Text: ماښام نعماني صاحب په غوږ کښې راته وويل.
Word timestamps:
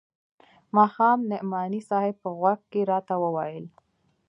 ماښام 0.75 1.19
نعماني 1.31 1.81
صاحب 1.89 2.15
په 2.23 2.29
غوږ 2.37 2.59
کښې 2.71 2.81
راته 2.91 3.15
وويل. 3.23 3.65